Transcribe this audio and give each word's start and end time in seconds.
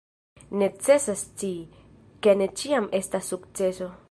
Necesas 0.61 1.21
scii, 1.35 1.59
ke 2.25 2.35
ne 2.43 2.51
ĉiam 2.63 2.93
estas 3.03 3.35
sukceso. 3.35 3.97